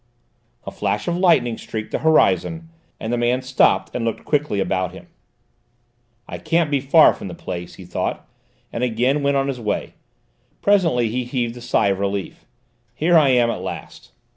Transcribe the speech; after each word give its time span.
A 0.65 0.71
flash 0.71 1.07
of 1.07 1.15
lightning 1.15 1.59
streaked 1.59 1.91
the 1.91 1.99
horizon, 1.99 2.69
and 2.99 3.13
the 3.13 3.19
man 3.19 3.43
stopped 3.43 3.95
and 3.95 4.03
looked 4.03 4.25
quickly 4.25 4.59
about 4.59 4.93
him. 4.93 5.09
"I 6.27 6.39
can't 6.39 6.71
be 6.71 6.79
far 6.79 7.13
from 7.13 7.27
the 7.27 7.35
place," 7.35 7.75
he 7.75 7.85
thought, 7.85 8.27
and 8.73 8.83
again 8.83 9.21
went 9.21 9.37
on 9.37 9.47
his 9.47 9.59
way. 9.59 9.93
Presently 10.59 11.09
he 11.09 11.23
heaved 11.23 11.55
a 11.55 11.61
sigh 11.61 11.89
of 11.89 11.99
relief. 11.99 12.47
"Here 12.95 13.15
I 13.15 13.29
am 13.29 13.51
at 13.51 13.61
last." 13.61 14.11